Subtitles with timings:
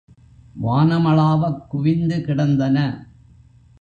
[0.61, 2.77] வானமளாவக் குவிந்து கிடந்தன.